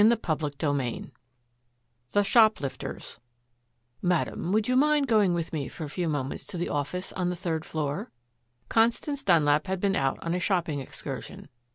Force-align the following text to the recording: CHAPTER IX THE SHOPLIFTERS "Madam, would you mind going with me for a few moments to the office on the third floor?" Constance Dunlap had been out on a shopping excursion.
CHAPTER 0.01 0.47
IX 0.67 1.09
THE 2.09 2.23
SHOPLIFTERS 2.23 3.19
"Madam, 4.01 4.51
would 4.51 4.67
you 4.67 4.75
mind 4.75 5.07
going 5.07 5.35
with 5.35 5.53
me 5.53 5.67
for 5.67 5.83
a 5.83 5.91
few 5.91 6.09
moments 6.09 6.47
to 6.47 6.57
the 6.57 6.69
office 6.69 7.13
on 7.13 7.29
the 7.29 7.35
third 7.35 7.63
floor?" 7.65 8.09
Constance 8.67 9.21
Dunlap 9.23 9.67
had 9.67 9.79
been 9.79 9.95
out 9.95 10.17
on 10.23 10.33
a 10.33 10.39
shopping 10.39 10.79
excursion. 10.79 11.49